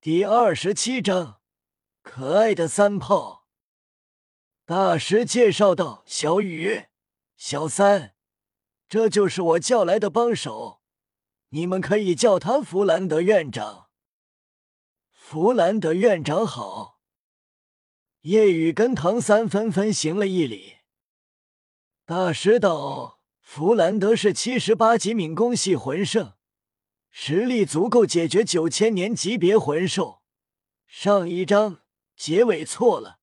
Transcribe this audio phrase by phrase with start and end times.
[0.00, 1.40] 第二十七章，
[2.02, 3.48] 可爱的三炮。
[4.64, 6.84] 大师介绍道：“小雨、
[7.36, 8.14] 小三，
[8.88, 10.82] 这就是我叫来的帮手，
[11.48, 13.88] 你们可以叫他弗兰德院长。”
[15.10, 17.00] 弗兰德院长好。
[18.20, 20.76] 叶雨跟唐三纷纷行了一礼。
[22.04, 26.34] 大师道：“弗兰德是七十八级敏攻系魂圣。”
[27.10, 30.22] 实力足够解决九千年级别魂兽。
[30.86, 31.82] 上一章
[32.16, 33.18] 结尾错了，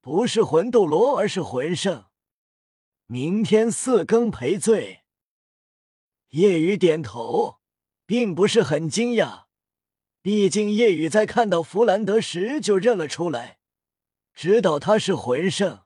[0.00, 2.06] 不是魂斗罗，而是魂圣。
[3.06, 5.04] 明天四更赔罪。
[6.30, 7.60] 夜雨点头，
[8.06, 9.44] 并不是很惊讶，
[10.20, 13.58] 毕竟夜雨在看到弗兰德时就认了出来，
[14.34, 15.84] 知道他是魂圣，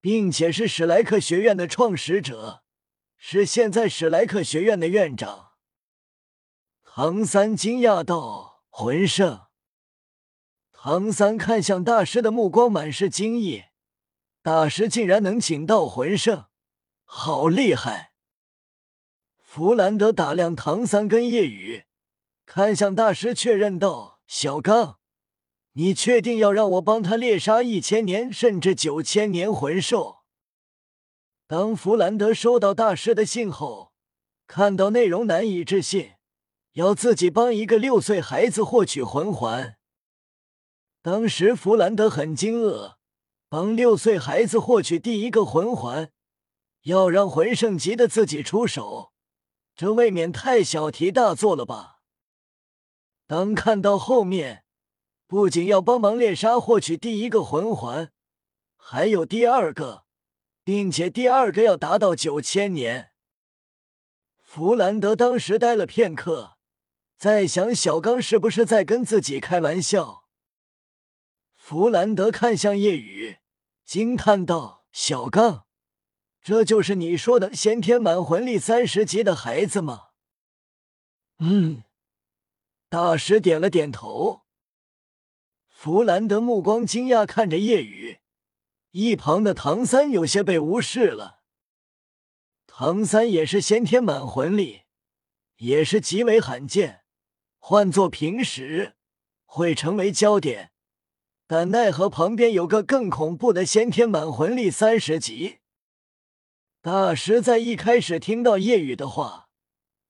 [0.00, 2.64] 并且是史莱克学院的创始者，
[3.16, 5.53] 是现在史莱克学院的院长。
[6.96, 9.46] 唐三惊讶道：“魂圣！”
[10.70, 13.64] 唐三看向大师的目光满是惊异，
[14.42, 16.44] 大师竟然能请到魂圣，
[17.02, 18.12] 好厉害！
[19.40, 21.86] 弗兰德打量唐三跟夜雨，
[22.46, 25.00] 看向大师确认道：“小刚，
[25.72, 30.18] 你确定要让我帮他猎杀一千年甚至九千年魂兽？”
[31.48, 33.92] 当弗兰德收到大师的信后，
[34.46, 36.12] 看到内容难以置信。
[36.74, 39.76] 要自己帮一个六岁孩子获取魂环，
[41.02, 42.96] 当时弗兰德很惊愕，
[43.48, 46.10] 帮六岁孩子获取第一个魂环，
[46.82, 49.12] 要让魂圣级的自己出手，
[49.76, 52.00] 这未免太小题大做了吧？
[53.28, 54.64] 当看到后面，
[55.28, 58.10] 不仅要帮忙猎杀获取第一个魂环，
[58.76, 60.06] 还有第二个，
[60.64, 63.12] 并且第二个要达到九千年，
[64.42, 66.53] 弗兰德当时呆了片刻。
[67.16, 70.24] 在想小刚是不是在跟自己开玩笑？
[71.54, 73.38] 弗兰德看向夜雨，
[73.84, 75.66] 惊叹道：“小刚，
[76.42, 80.08] 这就是你说的先天满魂力三十级的孩子吗？”
[81.40, 81.84] 嗯，
[82.90, 84.42] 大师点了点头。
[85.68, 88.18] 弗兰德目光惊讶看着夜雨，
[88.90, 91.42] 一旁的唐三有些被无视了。
[92.66, 94.82] 唐三也是先天满魂力，
[95.56, 97.03] 也是极为罕见。
[97.66, 98.92] 换作平时
[99.46, 100.70] 会成为焦点，
[101.46, 105.60] 但奈何旁边有个更恐怖的先天满魂力三十级
[106.82, 109.48] 大师，在一开始听到夜雨的话，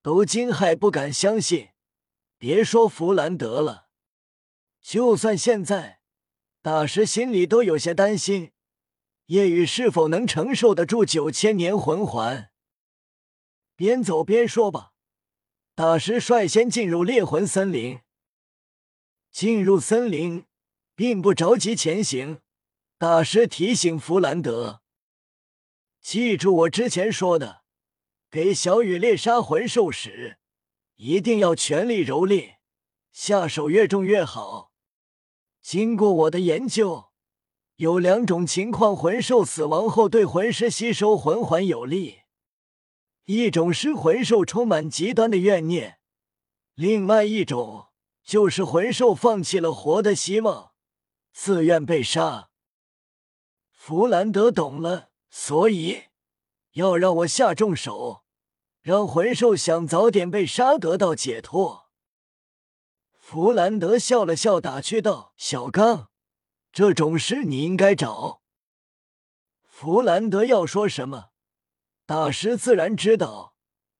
[0.02, 1.68] 都惊骇不敢相信。
[2.38, 3.86] 别说弗兰德了，
[4.80, 6.00] 就算现在，
[6.60, 8.50] 大师心里都有些担心，
[9.26, 12.50] 夜雨是否能承受得住九千年魂环。
[13.76, 14.93] 边走边说吧。
[15.76, 17.98] 大师率先进入猎魂森林。
[19.32, 20.44] 进入森林，
[20.94, 22.38] 并不着急前行。
[22.96, 24.82] 大师提醒弗兰德
[26.00, 27.62] ：“记住我之前说的，
[28.30, 30.38] 给小雨猎杀魂兽时，
[30.94, 32.54] 一定要全力蹂躏，
[33.10, 34.70] 下手越重越好。
[35.60, 37.06] 经过我的研究，
[37.76, 42.20] 有两种情况，魂兽死亡后对魂师吸收魂环有利。”
[43.24, 45.98] 一种是魂兽充满极端的怨念，
[46.74, 47.88] 另外一种
[48.22, 50.72] 就是魂兽放弃了活的希望，
[51.32, 52.50] 自愿被杀。
[53.70, 56.04] 弗兰德懂了，所以
[56.72, 58.24] 要让我下重手，
[58.82, 61.90] 让魂兽想早点被杀得到解脱。
[63.18, 66.10] 弗兰德笑了笑，打趣道：“小刚，
[66.72, 68.42] 这种事你应该找。”
[69.64, 71.30] 弗兰德要说什么？
[72.06, 73.56] 大师自然知道，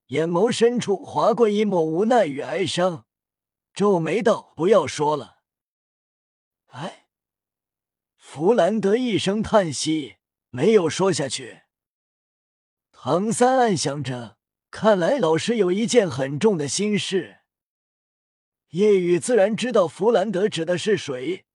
[0.09, 3.07] 眼眸深处划过一抹无奈与哀伤，
[3.73, 5.39] 皱眉道：“不要说了。”
[6.69, 7.07] 哎，
[8.17, 10.17] 弗兰德一声叹息，
[10.51, 11.63] 没有说下去。
[12.93, 14.37] 唐三暗想着，
[14.71, 17.39] 看来老师有一件很重的心事。
[18.71, 21.47] 夜雨自然知道弗兰德指的是谁，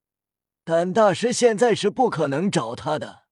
[0.63, 3.25] 但大师现在是不可能找他的。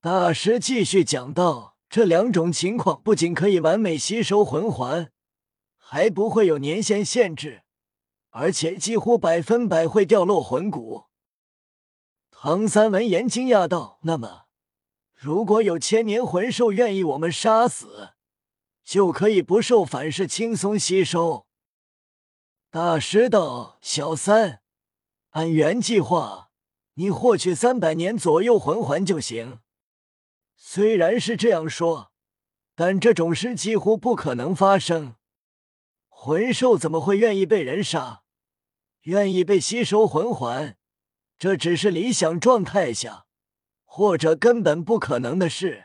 [0.00, 1.77] 大师继续讲道。
[1.90, 5.10] 这两种情况不仅可以完美吸收魂环，
[5.78, 7.62] 还不会有年限限制，
[8.28, 11.04] 而且几乎百分百会掉落魂骨。
[12.30, 14.44] 唐三闻言惊讶道：“那么，
[15.14, 18.10] 如果有千年魂兽愿意我们杀死，
[18.84, 21.46] 就可以不受反噬，轻松吸收？”
[22.70, 24.60] 大师道：“小三，
[25.30, 26.50] 按原计划，
[26.94, 29.60] 你获取三百年左右魂环就行。”
[30.60, 32.10] 虽然是这样说，
[32.74, 35.14] 但这种事几乎不可能发生。
[36.08, 38.24] 魂兽怎么会愿意被人杀？
[39.02, 40.76] 愿意被吸收魂环，
[41.38, 43.26] 这只是理想状态下，
[43.84, 45.84] 或者根本不可能的事。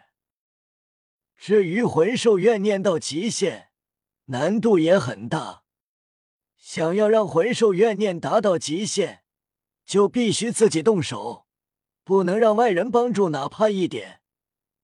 [1.37, 3.69] 至于魂兽怨念到极限，
[4.25, 5.63] 难度也很大。
[6.57, 9.23] 想要让魂兽怨念达到极限，
[9.85, 11.45] 就必须自己动手，
[12.03, 14.21] 不能让外人帮助哪怕一点，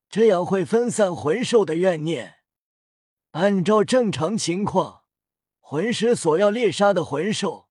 [0.10, 2.38] 这样会分散魂兽的怨念。
[3.32, 5.04] 按照正常情况，
[5.60, 7.70] 魂师所要猎杀的魂兽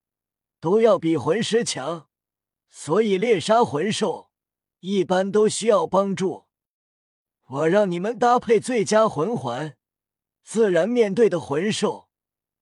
[0.61, 2.09] 都要比魂师强，
[2.69, 4.31] 所以猎杀魂兽
[4.79, 6.47] 一般都需要帮助。
[7.49, 9.77] 我让你们搭配最佳魂环，
[10.45, 12.09] 自然面对的魂兽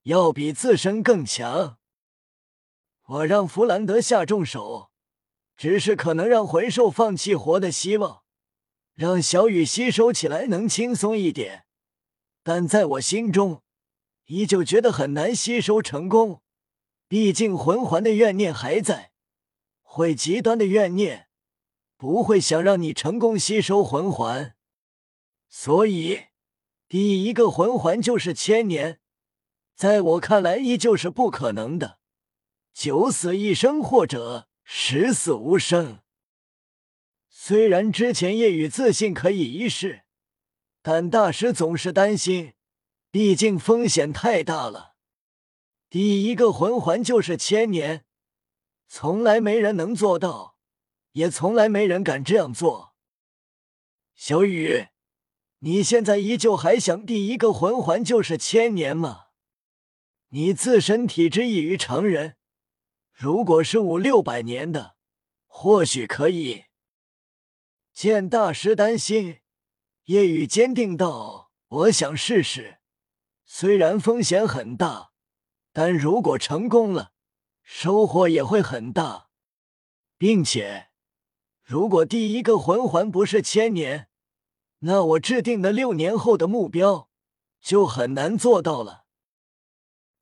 [0.05, 1.77] 要比自身更强。
[3.09, 4.91] 我让弗兰德下重手，
[5.57, 8.23] 只是可能让魂兽放弃活的希望，
[8.97, 11.67] 让小雨吸收起来能轻松一点。
[12.43, 13.63] 但在我心中，
[14.25, 16.43] 依旧觉得很难吸收成功。
[17.07, 19.13] 毕竟魂环的怨念还在，
[19.83, 21.29] 会极端的怨念
[21.97, 24.57] 不会想让你成功吸收魂环。
[25.49, 26.25] 所以，
[26.89, 28.99] 第一个魂环就是千年，
[29.77, 31.99] 在我看来依旧是不可能的。
[32.73, 36.01] 九死一生或者十死无生。
[37.49, 40.03] 虽然之前夜雨自信可以一试。
[40.83, 42.55] 但大师总是担心，
[43.13, 44.97] 毕竟风险太大了。
[45.89, 48.05] 第一个魂环就是千年，
[48.89, 50.57] 从来没人能做到，
[51.13, 52.97] 也从来没人敢这样做。
[54.17, 54.89] 小雨，
[55.61, 59.27] 你现在依旧还想第一个魂环就是千年吗？
[60.31, 62.35] 你自身体质异于常人，
[63.13, 64.97] 如果是五六百年的，
[65.47, 66.65] 或许可以。
[67.97, 69.39] 见大师担心。
[70.05, 72.77] 夜雨坚定道：“我想试试，
[73.47, 75.13] 虽然风险很大，
[75.73, 77.15] 但如果成功了，
[77.63, 79.31] 收获也会很大。
[80.19, 80.91] 并且，
[81.63, 84.11] 如果第一个魂环不是千年，
[84.81, 87.09] 那我制定的六年后的目标
[87.63, 89.07] 就很难做到了。”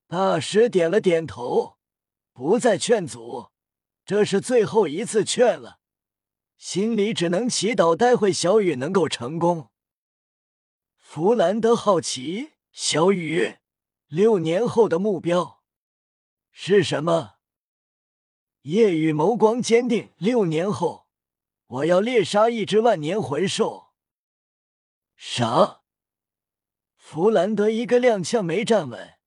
[0.06, 1.79] 大师点了点头，
[2.32, 3.49] 不再劝阻，
[4.05, 5.81] 这是最后一次劝了，
[6.64, 9.70] 心里只能祈祷待会小雨能够成功。
[10.96, 13.58] 弗兰德好奇：“小雨，
[14.06, 15.62] 六年后的目标
[16.50, 17.34] 是什么？”
[18.64, 21.06] 夜雨眸光坚定：“六年后，
[21.66, 23.93] 我要猎杀一只万年魂兽。”
[25.16, 25.82] 啥？
[26.96, 29.19] 弗兰德一个踉跄没站稳，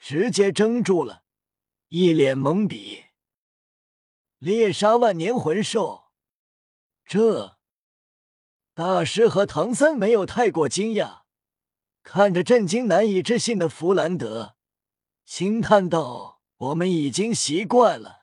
[0.00, 1.22] 直接怔住了，
[1.90, 3.04] 一脸懵逼。
[4.38, 6.01] 猎杀万年魂兽，
[7.12, 7.58] 这
[8.72, 11.24] 大师和唐三没有太过惊讶。
[12.02, 14.54] 看着震惊难以置信的弗兰德，
[15.26, 18.22] 轻叹道：“我们已经习惯了。”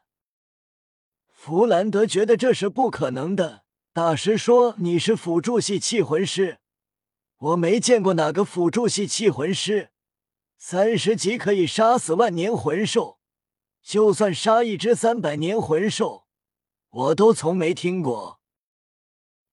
[1.29, 3.63] 弗兰德觉得这是不可能的。
[3.93, 6.57] 大师说：“你是辅助系气魂师，
[7.37, 9.91] 我没见过哪个辅助系气魂师
[10.57, 13.19] 三十级可以杀死万年魂兽，
[13.83, 16.25] 就算杀一只三百年魂兽，
[16.89, 18.37] 我都从没听过。”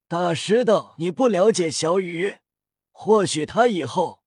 [0.08, 2.36] 大师道：“你不了解小雨。”
[2.92, 4.22] 或许他以后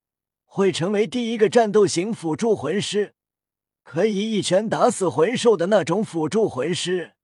[0.46, 3.16] 会成为第一个战斗型辅助魂师，
[3.84, 7.16] 可以一拳打死魂兽的那种辅助魂师。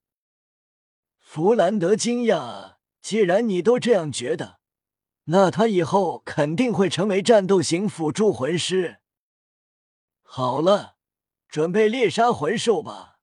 [1.20, 4.60] 弗兰德惊讶，既然你都这样觉得，
[5.26, 9.02] 那他以后肯定会成为战斗型辅助魂师。
[10.24, 10.96] 好了，
[11.48, 13.18] 准备猎杀魂兽吧。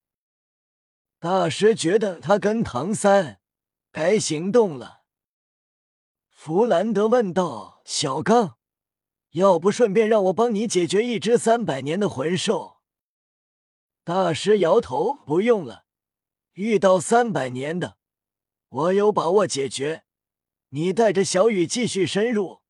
[1.19, 3.41] 大师觉得他跟唐三
[3.91, 5.02] 该行动了。
[6.45, 8.59] 弗兰德问道：“小刚，
[9.35, 12.79] 要不顺便让我帮你解决一只三百年的魂兽？”
[14.03, 15.85] 大师摇头：“不用了，
[16.55, 17.97] 遇到三百年的，
[18.71, 20.03] 我有把握解决。
[20.71, 22.63] 你带着小雨继续深入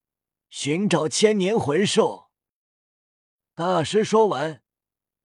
[0.50, 2.28] 寻找千年魂兽。”
[3.56, 4.62] 大师说完，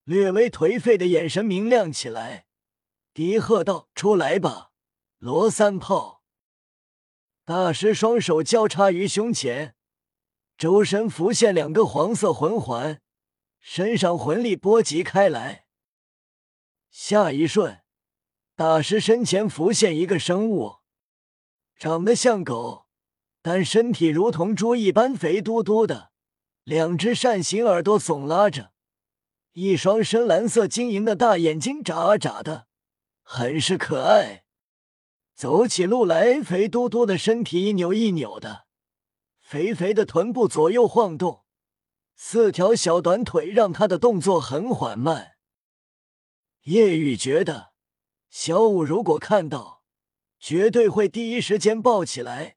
[0.05, 2.47] 略微颓废的眼神明亮起来，
[3.13, 4.71] 低喝道：“出来吧，
[5.17, 6.15] 罗三炮！”
[7.47, 9.73] 大师双手交叉于胸前，
[10.57, 12.99] 周身浮现两个黄色魂环，
[13.61, 15.65] 身上魂力波及开来。
[16.89, 17.79] 下一瞬，
[18.53, 20.79] 大师身前浮现一个生物，
[21.77, 22.87] 长得像狗，
[23.41, 26.11] 但身体如同猪一般肥嘟嘟的，
[26.65, 28.73] 两只扇形耳朵耸拉着，
[29.53, 32.67] 一双深蓝色晶莹的大眼睛眨啊眨的，
[33.23, 34.43] 很是可爱。
[35.37, 38.65] 走起路来，肥嘟嘟的身体一扭一扭的，
[39.37, 41.43] 肥肥的臀部左右晃动，
[42.15, 45.33] 四条小短腿让他的动作很缓慢。
[46.63, 47.73] 叶雨觉得，
[48.31, 49.83] 小五如果看到，
[50.39, 52.55] 绝对会第一时间抱起来，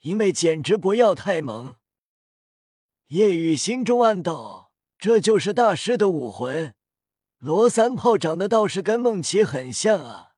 [0.00, 1.76] 因为简直不要太萌。
[3.08, 6.74] 叶雨心中暗道：这就是大师的武魂。
[7.36, 10.35] 罗三炮长得倒是跟梦琪很像啊。